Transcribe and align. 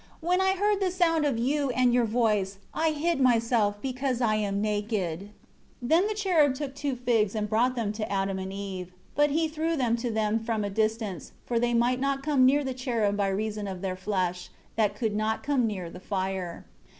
When 0.19 0.41
I 0.41 0.53
heard 0.55 0.79
the 0.79 0.89
sound 0.89 1.27
of 1.27 1.37
You 1.37 1.69
and 1.69 1.93
Your 1.93 2.05
voice, 2.05 2.57
I 2.73 2.89
hid 2.89 3.21
myself, 3.21 3.79
because 3.83 4.19
I 4.19 4.33
am 4.33 4.59
naked." 4.59 5.29
4 5.79 5.89
Then 5.89 6.07
the 6.07 6.15
cherub 6.15 6.55
took 6.55 6.73
two 6.73 6.95
figs 6.95 7.35
and 7.35 7.47
brought 7.47 7.75
them 7.75 7.93
to 7.93 8.11
Adam 8.11 8.39
and 8.39 8.51
Eve. 8.51 8.93
But 9.13 9.29
he 9.29 9.47
threw 9.47 9.77
them 9.77 9.95
to 9.97 10.09
them 10.09 10.39
from 10.43 10.63
a 10.63 10.71
distance; 10.71 11.33
for 11.45 11.59
they 11.59 11.75
might 11.75 11.99
not 11.99 12.23
come 12.23 12.47
near 12.47 12.63
the 12.63 12.73
cherub 12.73 13.15
by 13.15 13.27
reason 13.27 13.67
of 13.67 13.81
their 13.83 13.95
flesh, 13.95 14.49
that 14.75 14.95
could 14.95 15.15
not 15.15 15.43
come 15.43 15.67
near 15.67 15.87
the 15.87 15.99
fire. 15.99 16.65